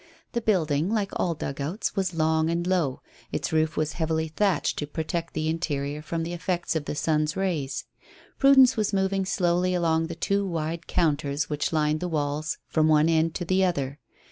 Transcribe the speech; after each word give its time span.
The 0.31 0.41
building, 0.41 0.89
like 0.91 1.11
all 1.17 1.35
dugouts, 1.35 1.95
was 1.95 2.15
long 2.15 2.49
and 2.49 2.65
low; 2.65 3.03
its 3.31 3.53
roof 3.53 3.77
was 3.77 3.93
heavily 3.93 4.29
thatched 4.29 4.79
to 4.79 4.87
protect 4.87 5.35
the 5.35 5.47
interior 5.47 6.01
from 6.01 6.23
the 6.23 6.33
effects 6.33 6.75
of 6.75 6.85
the 6.85 6.95
sun's 6.95 7.37
rays. 7.37 7.85
Prudence 8.39 8.75
was 8.75 8.93
moving 8.93 9.25
slowly 9.25 9.75
along 9.75 10.07
the 10.07 10.15
two 10.15 10.43
wide 10.43 10.87
counters 10.87 11.51
which 11.51 11.71
lined 11.71 11.99
the 11.99 12.09
walls 12.09 12.57
from 12.67 12.87
one 12.87 13.09
end 13.09 13.35
to 13.35 13.45
the 13.45 13.63
other. 13.63 13.99